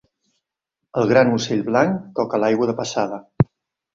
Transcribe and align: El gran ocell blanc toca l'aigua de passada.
El 1.01 1.09
gran 1.11 1.33
ocell 1.35 1.61
blanc 1.67 2.09
toca 2.21 2.39
l'aigua 2.45 2.69
de 2.71 2.75
passada. 2.83 3.21